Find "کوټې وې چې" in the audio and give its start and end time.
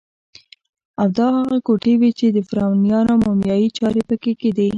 1.67-2.25